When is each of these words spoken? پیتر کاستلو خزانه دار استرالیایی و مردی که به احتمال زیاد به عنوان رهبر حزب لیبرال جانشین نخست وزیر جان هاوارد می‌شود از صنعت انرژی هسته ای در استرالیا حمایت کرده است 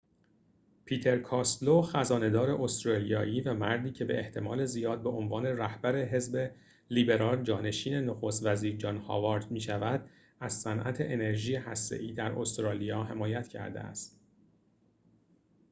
پیتر 0.85 1.17
کاستلو 1.17 1.81
خزانه 1.81 2.29
دار 2.29 2.51
استرالیایی 2.61 3.41
و 3.41 3.53
مردی 3.53 3.91
که 3.91 4.05
به 4.05 4.19
احتمال 4.19 4.65
زیاد 4.65 5.01
به 5.03 5.09
عنوان 5.09 5.45
رهبر 5.45 5.95
حزب 6.03 6.51
لیبرال 6.89 7.43
جانشین 7.43 7.93
نخست 7.93 8.45
وزیر 8.45 8.75
جان 8.75 8.97
هاوارد 8.97 9.51
می‌شود 9.51 10.09
از 10.39 10.53
صنعت 10.61 11.01
انرژی 11.01 11.55
هسته 11.55 11.95
ای 11.95 12.13
در 12.13 12.31
استرالیا 12.31 13.03
حمایت 13.03 13.47
کرده 13.47 13.79
است 13.79 14.19